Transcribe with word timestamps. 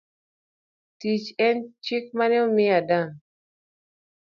Tich 0.99 1.27
en 1.47 1.57
chik 1.83 2.05
mane 2.17 2.37
omi 2.45 2.65
Adam. 2.79 3.07